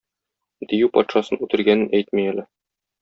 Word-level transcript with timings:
Дию 0.71 0.89
патшасын 0.95 1.43
үтергәнен 1.49 1.85
әйтми 1.99 2.25
әле. 2.33 2.49